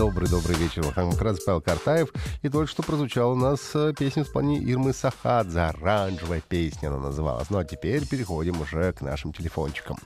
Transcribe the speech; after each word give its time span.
Добрый-добрый 0.00 0.56
вечер. 0.56 0.82
Махамуд 0.82 1.18
Павел 1.18 1.60
Картаев. 1.60 2.08
И 2.40 2.48
только 2.48 2.70
что 2.70 2.82
прозвучала 2.82 3.32
у 3.32 3.36
нас 3.36 3.60
э, 3.74 3.92
песня 3.92 4.24
в 4.24 4.28
исполнении 4.28 4.66
Ирмы 4.66 4.94
Сахадзе. 4.94 5.60
Оранжевая 5.60 6.40
песня 6.40 6.88
она 6.88 6.96
называлась. 6.96 7.50
Ну 7.50 7.58
а 7.58 7.66
теперь 7.66 8.08
переходим 8.08 8.62
уже 8.62 8.94
к 8.94 9.02
нашим 9.02 9.34
телефончикам. 9.34 9.98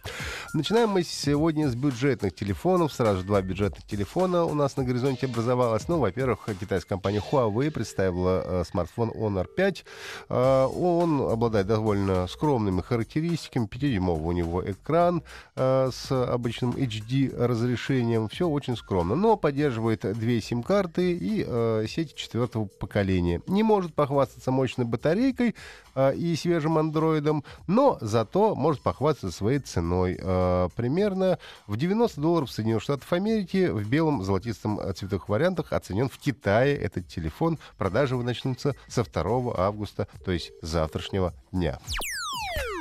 Начинаем 0.52 0.88
мы 0.88 1.04
сегодня 1.04 1.68
с 1.68 1.76
бюджетных 1.76 2.34
телефонов. 2.34 2.92
Сразу 2.92 3.20
же 3.20 3.24
два 3.24 3.40
бюджетных 3.40 3.86
телефона 3.86 4.42
у 4.42 4.54
нас 4.54 4.76
на 4.76 4.82
горизонте 4.82 5.26
образовалось. 5.26 5.86
Ну, 5.86 6.00
во-первых, 6.00 6.48
китайская 6.58 6.88
компания 6.88 7.22
Huawei 7.30 7.70
представила 7.70 8.42
э, 8.44 8.64
смартфон 8.68 9.10
Honor 9.10 9.46
5. 9.46 9.84
Э, 10.28 10.64
он 10.64 11.20
обладает 11.20 11.68
довольно 11.68 12.26
скромными 12.26 12.80
характеристиками. 12.80 13.66
5-дюймовый 13.66 14.26
у 14.26 14.32
него 14.32 14.68
экран 14.68 15.22
э, 15.54 15.90
с 15.92 16.10
обычным 16.10 16.72
HD 16.72 17.32
разрешением. 17.36 18.28
Все 18.28 18.48
очень 18.48 18.76
скромно. 18.76 19.14
Но 19.14 19.36
поддерживает 19.36 19.83
две 19.92 20.40
сим-карты 20.40 21.12
и 21.12 21.44
э, 21.46 21.86
сети 21.88 22.14
четвертого 22.14 22.66
поколения. 22.66 23.40
Не 23.46 23.62
может 23.62 23.94
похвастаться 23.94 24.50
мощной 24.50 24.86
батарейкой 24.86 25.54
э, 25.94 26.14
и 26.14 26.34
свежим 26.36 26.78
андроидом, 26.78 27.44
но 27.66 27.98
зато 28.00 28.54
может 28.54 28.82
похвастаться 28.82 29.36
своей 29.36 29.58
ценой. 29.58 30.18
Э, 30.20 30.68
примерно 30.74 31.38
в 31.66 31.76
90 31.76 32.20
долларов 32.20 32.50
Соединенных 32.50 32.82
Штатов 32.82 33.12
Америки 33.12 33.68
в 33.68 33.88
белом 33.88 34.22
золотистом 34.22 34.80
цветовых 34.94 35.28
вариантах 35.28 35.72
оценен 35.72 36.08
в 36.08 36.18
Китае 36.18 36.76
этот 36.76 37.08
телефон. 37.08 37.58
Продажи 37.78 38.16
начнутся 38.16 38.74
со 38.88 39.04
2 39.04 39.54
августа, 39.56 40.08
то 40.24 40.32
есть 40.32 40.52
завтрашнего 40.62 41.34
дня. 41.52 41.78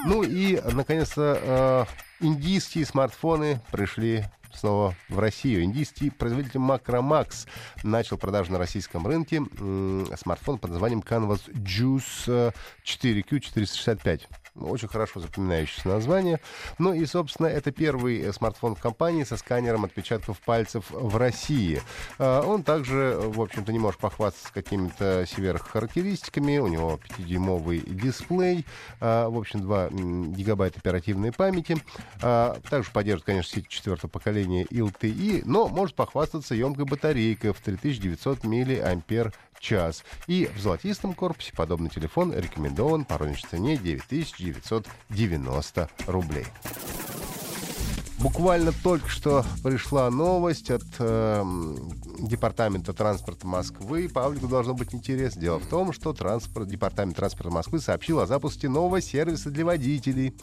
Ну 0.06 0.24
и, 0.24 0.60
наконец-то, 0.74 1.40
э, 1.42 1.86
индийские 2.20 2.86
смартфоны 2.86 3.62
пришли 3.72 4.26
снова 4.56 4.96
в 5.10 5.20
Россию. 5.20 5.64
Индийский 5.64 6.10
производитель 6.10 6.60
Macromax 6.60 7.48
начал 7.84 8.18
продажу 8.18 8.52
на 8.52 8.58
российском 8.58 9.06
рынке 9.06 9.42
смартфон 10.18 10.58
под 10.58 10.72
названием 10.72 11.02
Canvas 11.02 11.42
Juice 11.54 12.54
4Q465. 12.86 14.22
Очень 14.56 14.88
хорошо 14.88 15.20
запоминающееся 15.20 15.88
название. 15.88 16.40
Ну 16.78 16.94
и, 16.94 17.06
собственно, 17.08 17.48
это 17.48 17.72
первый 17.72 18.20
э, 18.20 18.32
смартфон 18.32 18.76
в 18.76 18.80
компании 18.80 19.24
со 19.24 19.36
сканером 19.36 19.84
отпечатков 19.84 20.40
пальцев 20.42 20.86
в 20.92 21.18
России. 21.18 21.82
А, 22.20 22.42
он 22.42 22.62
также, 22.62 23.18
в 23.20 23.42
общем-то, 23.42 23.72
не 23.72 23.80
может 23.80 24.00
похвастаться 24.00 24.54
какими-то 24.54 25.26
сверххарактеристиками. 25.28 26.60
У 26.60 26.68
него 26.68 27.00
5-дюймовый 27.18 27.82
дисплей, 27.90 28.66
а, 29.00 29.28
в 29.28 29.40
общем, 29.40 29.62
2 29.62 29.90
гигабайта 29.90 30.78
оперативной 30.78 31.32
памяти. 31.32 31.78
А, 32.22 32.60
также 32.70 32.92
поддерживает, 32.92 33.26
конечно, 33.26 33.56
сеть 33.56 33.68
четвертого 33.70 34.12
поколения 34.12 34.66
LTE, 34.66 35.42
но 35.46 35.68
может 35.68 35.96
похвастаться 35.96 36.54
емкой 36.54 36.86
батарейкой 36.86 37.54
в 37.54 37.60
3900 37.60 38.44
мАч 38.44 39.34
час. 39.64 40.04
И 40.28 40.50
в 40.56 40.60
золотистом 40.60 41.14
корпусе 41.14 41.54
подобный 41.56 41.90
телефон 41.90 42.34
рекомендован 42.34 43.06
по 43.06 43.18
розничной 43.18 43.50
цене 43.50 43.78
9990 43.78 45.90
рублей. 46.08 46.46
Буквально 48.20 48.74
только 48.84 49.08
что 49.10 49.46
пришла 49.64 50.10
новость 50.10 50.72
от 50.72 50.84
э, 51.00 51.44
Департамента 52.20 52.94
транспорта 52.94 53.48
Москвы. 53.48 54.10
Павлику 54.10 54.48
должно 54.48 54.74
быть 54.74 54.94
интересно. 54.94 55.42
Дело 55.42 55.60
в 55.60 55.66
том, 55.66 55.94
что 55.94 56.14
транспорт, 56.14 56.68
Департамент 56.68 57.16
транспорта 57.16 57.52
Москвы 57.52 57.80
сообщил 57.80 58.20
о 58.20 58.28
запуске 58.28 58.70
нового 58.70 59.02
сервиса 59.02 59.50
для 59.50 59.66
водителей. 59.66 60.36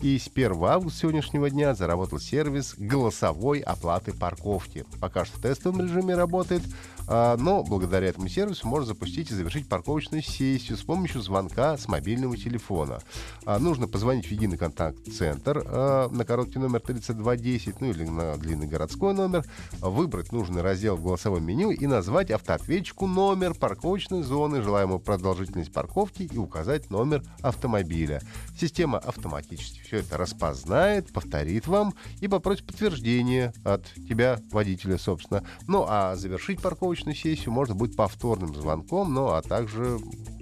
И 0.00 0.18
с 0.18 0.28
1 0.28 0.52
августа 0.64 1.00
сегодняшнего 1.00 1.50
дня 1.50 1.74
заработал 1.74 2.20
сервис 2.20 2.74
голосовой 2.76 3.60
оплаты 3.60 4.12
парковки. 4.12 4.84
Пока 5.00 5.24
что 5.24 5.38
в 5.38 5.42
тестовом 5.42 5.80
режиме 5.82 6.14
работает, 6.14 6.62
а, 7.08 7.36
но 7.36 7.62
благодаря 7.62 8.08
этому 8.08 8.28
сервису 8.28 8.68
можно 8.68 8.86
запустить 8.86 9.30
и 9.30 9.34
завершить 9.34 9.68
парковочную 9.68 10.22
сессию 10.22 10.76
с 10.76 10.82
помощью 10.82 11.22
звонка 11.22 11.76
с 11.76 11.88
мобильного 11.88 12.36
телефона. 12.36 13.00
А, 13.44 13.58
нужно 13.58 13.88
позвонить 13.88 14.26
в 14.26 14.30
единый 14.30 14.58
контакт-центр 14.58 15.62
а, 15.64 16.08
на 16.10 16.24
короткий 16.24 16.58
номер 16.58 16.80
3210, 16.80 17.80
ну 17.80 17.90
или 17.90 18.04
на 18.04 18.36
длинный 18.36 18.66
городской 18.66 19.14
номер, 19.14 19.44
выбрать 19.80 20.32
нужный 20.32 20.62
раздел 20.62 20.96
в 20.96 21.07
голосовом 21.08 21.42
меню 21.42 21.70
и 21.70 21.86
назвать 21.86 22.30
автоответчику 22.30 23.06
номер 23.06 23.54
парковочной 23.54 24.22
зоны, 24.22 24.60
желаемую 24.60 25.00
продолжительность 25.00 25.72
парковки 25.72 26.22
и 26.22 26.36
указать 26.36 26.90
номер 26.90 27.22
автомобиля. 27.40 28.20
Система 28.58 28.98
автоматически 28.98 29.80
все 29.80 29.98
это 29.98 30.18
распознает, 30.18 31.10
повторит 31.10 31.66
вам 31.66 31.94
и 32.20 32.28
попросит 32.28 32.66
подтверждение 32.66 33.54
от 33.64 33.86
тебя, 33.94 34.38
водителя, 34.52 34.98
собственно. 34.98 35.44
Ну 35.66 35.86
а 35.88 36.14
завершить 36.14 36.60
парковочную 36.60 37.14
сессию 37.14 37.52
можно 37.52 37.74
будет 37.74 37.96
повторным 37.96 38.54
звонком, 38.54 39.14
ну 39.14 39.28
а 39.28 39.40
также 39.40 39.98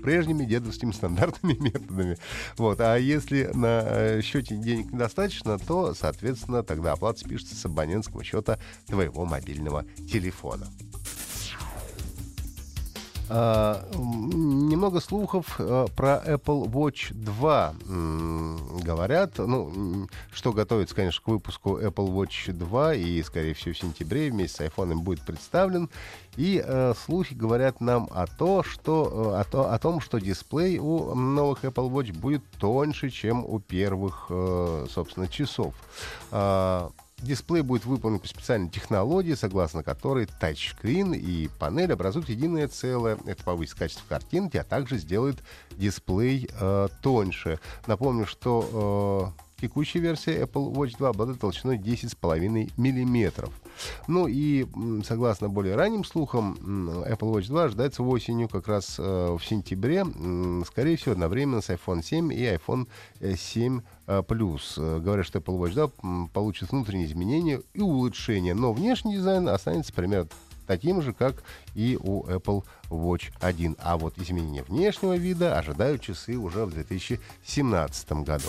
прежними 0.06 0.44
дедовскими 0.44 0.93
стандартными 0.93 1.55
методами. 1.59 2.17
Вот. 2.56 2.81
А 2.81 2.94
если 2.94 3.50
на 3.53 3.83
э, 3.84 4.21
счете 4.22 4.55
денег 4.55 4.93
недостаточно, 4.93 5.59
то, 5.59 5.94
соответственно, 5.94 6.62
тогда 6.62 6.93
оплата 6.93 7.19
спишется 7.19 7.56
с 7.56 7.65
абонентского 7.65 8.22
счета 8.22 8.61
твоего 8.87 9.25
мобильного 9.25 9.84
телефона. 10.09 10.69
Uh, 13.28 13.82
немного 13.97 15.00
слухов 15.00 15.59
uh, 15.59 15.91
про 15.97 16.22
Apple 16.25 16.70
Watch 16.70 17.12
2 17.12 17.75
uh, 17.75 18.82
говорят. 18.84 19.38
Ну, 19.38 20.09
что 20.32 20.53
готовится, 20.53 20.94
конечно, 20.94 21.22
к 21.25 21.28
выпуску 21.28 21.78
Apple 21.81 22.09
Watch 22.12 22.53
2 22.53 22.94
и, 22.94 23.22
скорее 23.22 23.54
всего, 23.54 23.75
в 23.75 23.78
сентябре 23.78 24.31
вместе 24.31 24.56
с 24.56 24.66
iPhone 24.69 24.94
будет 24.94 25.22
представлен. 25.22 25.91
И 26.36 26.62
э, 26.65 26.92
слухи 27.04 27.34
говорят 27.34 27.81
нам 27.81 28.09
о, 28.12 28.26
то, 28.26 28.62
что, 28.62 29.32
э, 29.34 29.41
о, 29.41 29.44
то, 29.44 29.72
о 29.72 29.78
том, 29.78 30.00
что 30.00 30.19
дисплей 30.19 30.78
у 30.78 31.15
новых 31.15 31.65
Apple 31.65 31.91
Watch 31.91 32.12
будет 32.12 32.44
тоньше, 32.60 33.10
чем 33.10 33.44
у 33.44 33.59
первых, 33.59 34.26
э, 34.28 34.86
собственно, 34.91 35.28
часов. 35.28 35.75
Э, 36.31 36.88
Дисплей 37.22 37.62
будет 37.62 37.87
выполнен 37.87 38.19
по 38.19 38.28
специальной 38.28 38.69
технологии, 38.69 39.34
согласно 39.34 39.82
которой 39.82 40.27
тачскрин 40.27 41.15
и 41.15 41.49
панель 41.49 41.93
образуют 41.93 42.28
единое 42.28 42.69
целое. 42.69 43.16
Это 43.25 43.43
повысит 43.43 43.75
качество 43.75 44.04
картинки, 44.06 44.59
а 44.59 44.65
также 44.65 44.99
сделает 44.99 45.38
дисплей 45.71 46.49
э, 46.53 46.88
тоньше. 47.00 47.59
Напомню, 47.87 48.27
что 48.27 49.32
э, 49.38 49.46
текущая 49.61 50.00
версия 50.00 50.43
Apple 50.43 50.72
Watch 50.72 50.97
2 50.99 51.09
обладает 51.09 51.41
толщиной 51.41 51.78
10,5 51.78 52.72
миллиметров. 52.77 53.53
Ну 54.06 54.27
и, 54.27 54.67
согласно 55.05 55.49
более 55.49 55.75
ранним 55.75 56.05
слухам, 56.05 56.56
Apple 57.06 57.33
Watch 57.33 57.47
2 57.49 57.65
ожидается 57.65 58.03
осенью, 58.03 58.49
как 58.49 58.69
раз 58.69 58.97
э, 58.99 59.37
в 59.39 59.45
сентябре, 59.45 60.05
скорее 60.66 60.97
всего, 60.97 61.12
одновременно 61.12 61.61
с 61.61 61.71
iPhone 61.71 62.03
7 62.03 62.33
и 62.33 62.43
iPhone 62.43 62.87
7 63.21 63.81
э, 64.06 64.22
Plus. 64.22 64.61
Э, 64.77 65.00
говорят, 65.00 65.27
что 65.27 65.39
Apple 65.39 65.59
Watch 65.59 65.75
2 65.75 66.28
получит 66.33 66.71
внутренние 66.71 67.06
изменения 67.06 67.61
и 67.75 67.81
улучшения, 67.81 68.55
но 68.55 68.72
внешний 68.72 69.15
дизайн 69.15 69.48
останется 69.48 69.92
примерно 69.92 70.28
таким 70.66 71.01
же, 71.01 71.13
как 71.13 71.42
и 71.75 71.98
у 72.03 72.25
Apple 72.25 72.65
Watch 72.91 73.33
1. 73.41 73.77
А 73.78 73.97
вот 73.97 74.19
изменения 74.19 74.63
внешнего 74.63 75.16
вида 75.16 75.59
ожидают 75.59 76.03
часы 76.03 76.36
уже 76.36 76.65
в 76.66 76.72
2017 76.72 78.13
году. 78.25 78.48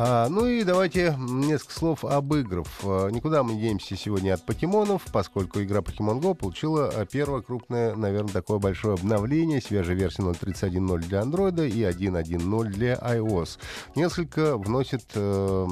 А, 0.00 0.28
ну 0.28 0.46
и 0.46 0.62
давайте 0.62 1.16
несколько 1.18 1.74
слов 1.74 2.04
об 2.04 2.32
играх. 2.32 2.68
А, 2.84 3.08
никуда 3.08 3.42
мы 3.42 3.54
не 3.54 3.62
денемся 3.62 3.96
сегодня 3.96 4.34
от 4.34 4.46
покемонов, 4.46 5.02
поскольку 5.12 5.60
игра 5.60 5.80
Pokemon 5.80 6.20
Go 6.20 6.36
получила 6.36 6.88
а, 6.88 7.04
первое 7.04 7.42
крупное, 7.42 7.96
наверное, 7.96 8.32
такое 8.32 8.60
большое 8.60 8.94
обновление. 8.94 9.60
Свежая 9.60 9.96
версия 9.96 10.22
0.31.0 10.22 10.98
для 11.00 11.22
Android 11.22 11.68
и 11.68 11.82
1.1.0 11.82 12.64
для 12.68 12.94
iOS. 12.94 13.58
Несколько 13.96 14.56
вносит 14.56 15.02
э, 15.14 15.66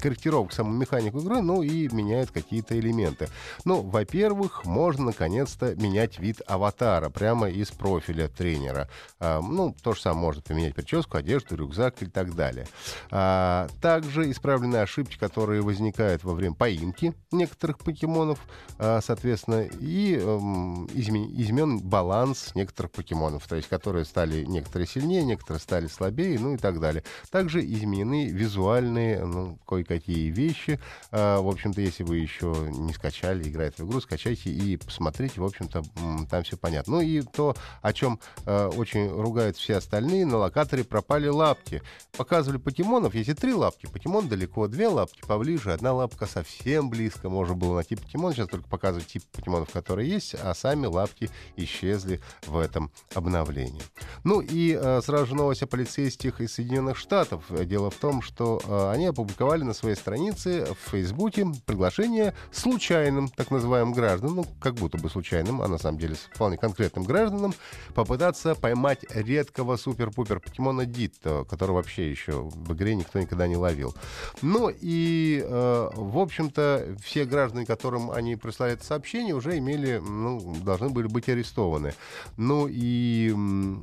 корректировок 0.00 0.52
саму 0.52 0.72
механику 0.72 1.20
игры, 1.20 1.40
ну 1.40 1.62
и 1.62 1.88
меняет 1.88 2.30
какие-то 2.30 2.78
элементы. 2.78 3.28
Ну, 3.64 3.82
во-первых, 3.82 4.64
можно 4.64 5.06
наконец-то 5.06 5.74
менять 5.76 6.18
вид 6.18 6.40
аватара 6.46 7.08
прямо 7.08 7.48
из 7.48 7.70
профиля 7.70 8.28
тренера. 8.28 8.88
А, 9.18 9.40
ну, 9.40 9.74
то 9.82 9.92
же 9.92 10.00
самое 10.00 10.20
может 10.20 10.44
поменять 10.44 10.74
прическу, 10.74 11.16
одежду, 11.16 11.56
рюкзак 11.56 12.02
и 12.02 12.06
так 12.06 12.34
далее. 12.34 12.66
А, 13.10 13.68
также 13.80 14.30
исправлены 14.30 14.76
ошибки, 14.76 15.18
которые 15.18 15.62
возникают 15.62 16.24
во 16.24 16.34
время 16.34 16.54
поимки 16.54 17.14
некоторых 17.30 17.78
покемонов, 17.78 18.40
а, 18.78 19.00
соответственно, 19.02 19.62
и 19.80 20.16
эм, 20.16 20.86
измен 20.86 21.80
баланс 21.80 22.54
некоторых 22.54 22.92
покемонов, 22.92 23.46
то 23.46 23.56
есть 23.56 23.68
которые 23.68 24.04
стали 24.04 24.44
некоторые 24.44 24.86
сильнее, 24.86 25.22
некоторые 25.22 25.60
стали 25.60 25.86
слабее, 25.86 26.38
ну 26.38 26.54
и 26.54 26.56
так 26.56 26.80
далее. 26.80 27.02
Также 27.30 27.64
изменены 27.64 28.28
визуальные, 28.28 29.24
ну, 29.24 29.58
кое-какие 29.66 30.30
вещи. 30.30 30.80
В 31.10 31.48
общем-то, 31.48 31.80
если 31.80 32.02
вы 32.02 32.18
еще 32.18 32.54
не 32.70 32.92
скачали, 32.92 33.48
играет 33.48 33.78
в 33.78 33.86
игру, 33.86 34.00
скачайте 34.00 34.50
и 34.50 34.76
посмотрите, 34.76 35.40
в 35.40 35.44
общем-то, 35.44 35.82
там 36.30 36.42
все 36.42 36.56
понятно. 36.56 36.94
Ну 36.94 37.00
и 37.00 37.22
то, 37.22 37.54
о 37.82 37.92
чем 37.92 38.18
э, 38.46 38.66
очень 38.66 39.08
ругают 39.10 39.56
все 39.56 39.76
остальные, 39.76 40.26
на 40.26 40.38
локаторе 40.38 40.84
пропали 40.84 41.28
лапки. 41.28 41.82
Показывали 42.16 42.58
покемонов, 42.58 43.14
если 43.14 43.34
три 43.34 43.54
лапки, 43.54 43.86
покемон 43.86 44.28
далеко, 44.28 44.66
две 44.68 44.88
лапки 44.88 45.20
поближе, 45.26 45.72
одна 45.72 45.92
лапка 45.92 46.26
совсем 46.26 46.90
близко, 46.90 47.28
можно 47.28 47.54
было 47.54 47.76
найти 47.76 47.96
покемон, 47.96 48.32
сейчас 48.32 48.48
только 48.48 48.68
показывают 48.68 49.08
тип 49.08 49.24
покемонов, 49.32 49.70
которые 49.70 50.08
есть, 50.08 50.34
а 50.34 50.54
сами 50.54 50.86
лапки 50.86 51.30
исчезли 51.56 52.20
в 52.46 52.58
этом 52.58 52.90
обновлении. 53.14 53.82
Ну 54.24 54.40
и 54.40 54.78
э, 54.80 55.00
сразу 55.02 55.26
же 55.26 55.34
новость 55.34 55.62
о 55.62 55.66
полицейских 55.66 56.40
из 56.40 56.54
Соединенных 56.54 56.96
Штатов. 56.96 57.44
Дело 57.66 57.90
в 57.90 57.96
том, 57.96 58.22
что 58.22 58.60
э, 58.64 58.90
они 58.92 59.06
опубликовали 59.06 59.49
на 59.58 59.74
своей 59.74 59.96
странице 59.96 60.66
в 60.66 60.90
Фейсбуке 60.90 61.46
приглашение 61.66 62.34
случайным, 62.52 63.28
так 63.28 63.50
называемым 63.50 63.92
гражданам, 63.92 64.36
ну, 64.36 64.46
как 64.60 64.74
будто 64.74 64.98
бы 64.98 65.10
случайным, 65.10 65.60
а 65.62 65.68
на 65.68 65.78
самом 65.78 65.98
деле 65.98 66.14
вполне 66.34 66.56
конкретным 66.56 67.04
гражданам, 67.04 67.52
попытаться 67.94 68.54
поймать 68.54 69.04
редкого 69.10 69.76
супер-пупер 69.76 70.40
покемона 70.40 70.86
Дитто, 70.86 71.44
которого 71.48 71.76
вообще 71.76 72.10
еще 72.10 72.42
в 72.42 72.72
игре 72.74 72.94
никто 72.94 73.18
никогда 73.18 73.46
не 73.46 73.56
ловил. 73.56 73.94
Ну 74.42 74.70
и, 74.70 75.44
э, 75.44 75.90
в 75.94 76.18
общем-то, 76.18 76.96
все 77.02 77.24
граждане, 77.24 77.66
которым 77.66 78.10
они 78.10 78.36
прислали 78.36 78.74
это 78.74 78.84
сообщение, 78.84 79.34
уже 79.34 79.58
имели, 79.58 79.98
ну, 79.98 80.56
должны 80.64 80.90
были 80.90 81.06
быть 81.06 81.28
арестованы. 81.28 81.94
Ну 82.36 82.68
и 82.70 83.30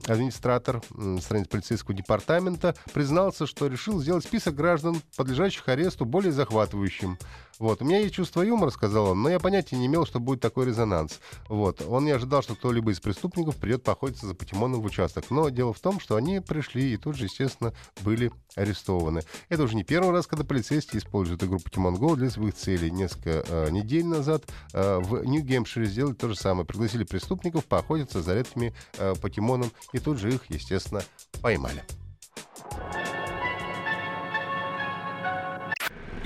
администратор 0.07 0.81
страницы 1.21 1.49
полицейского 1.49 1.95
департамента 1.95 2.75
признался, 2.93 3.47
что 3.47 3.67
решил 3.67 3.99
сделать 3.99 4.23
список 4.23 4.55
граждан, 4.55 5.01
подлежащих 5.15 5.46
аресту, 5.67 6.05
более 6.05 6.31
захватывающим. 6.31 7.17
Вот. 7.59 7.81
У 7.81 7.85
меня 7.85 7.99
есть 7.99 8.13
чувство 8.13 8.41
юмора, 8.41 8.69
сказал 8.69 9.11
он, 9.11 9.21
но 9.21 9.29
я 9.29 9.39
понятия 9.39 9.77
не 9.77 9.87
имел, 9.87 10.05
что 10.05 10.19
будет 10.19 10.41
такой 10.41 10.65
резонанс. 10.65 11.19
Вот. 11.49 11.81
Он 11.87 12.05
не 12.05 12.11
ожидал, 12.11 12.41
что 12.41 12.55
кто-либо 12.55 12.91
из 12.91 12.99
преступников 12.99 13.55
придет 13.55 13.83
поохотиться 13.83 14.27
за 14.27 14.35
покемоном 14.35 14.81
в 14.81 14.85
участок. 14.85 15.25
Но 15.29 15.49
дело 15.49 15.73
в 15.73 15.79
том, 15.79 15.99
что 15.99 16.15
они 16.15 16.39
пришли 16.39 16.93
и 16.93 16.97
тут 16.97 17.15
же, 17.15 17.25
естественно, 17.25 17.73
были 18.01 18.31
арестованы. 18.55 19.21
Это 19.49 19.63
уже 19.63 19.75
не 19.75 19.83
первый 19.83 20.11
раз, 20.11 20.27
когда 20.27 20.43
полицейские 20.43 20.99
используют 20.99 21.43
игру 21.43 21.57
Pokemon 21.57 21.95
Go 21.97 22.15
для 22.15 22.29
своих 22.29 22.55
целей. 22.55 22.91
Несколько 22.91 23.43
э, 23.47 23.69
недель 23.71 24.05
назад 24.05 24.43
э, 24.73 24.99
в 24.99 25.23
Нью-Гемпшире 25.25 25.85
сделали 25.87 26.13
то 26.13 26.27
же 26.27 26.35
самое. 26.35 26.65
Пригласили 26.65 27.03
преступников 27.03 27.65
поохотиться 27.65 28.21
за 28.21 28.35
редкими 28.35 28.73
э, 28.97 29.15
покемоном 29.19 29.71
и 29.93 29.99
тут 29.99 30.19
же 30.19 30.33
их, 30.33 30.45
естественно, 30.49 31.01
поймали. 31.41 31.83